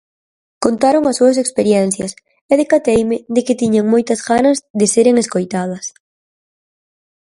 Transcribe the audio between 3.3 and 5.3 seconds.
de que tiñan moitas ganas de seren